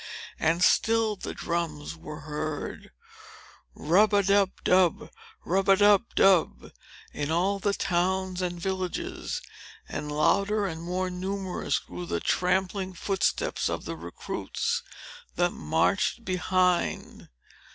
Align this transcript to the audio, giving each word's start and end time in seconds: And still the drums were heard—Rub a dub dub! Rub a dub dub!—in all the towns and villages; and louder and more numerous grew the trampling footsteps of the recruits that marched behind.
And 0.39 0.63
still 0.63 1.15
the 1.15 1.35
drums 1.35 1.95
were 1.95 2.21
heard—Rub 2.21 4.13
a 4.15 4.23
dub 4.23 4.49
dub! 4.63 5.11
Rub 5.45 5.69
a 5.69 5.75
dub 5.77 6.05
dub!—in 6.15 7.29
all 7.31 7.59
the 7.59 7.75
towns 7.75 8.41
and 8.41 8.59
villages; 8.59 9.43
and 9.87 10.11
louder 10.11 10.65
and 10.65 10.81
more 10.81 11.11
numerous 11.11 11.77
grew 11.77 12.07
the 12.07 12.19
trampling 12.19 12.93
footsteps 12.95 13.69
of 13.69 13.85
the 13.85 13.95
recruits 13.95 14.81
that 15.35 15.51
marched 15.53 16.25
behind. 16.25 17.29